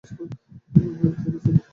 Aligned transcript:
আমরা 0.03 1.07
একসাথেই 1.09 1.41
চলি। 1.45 1.61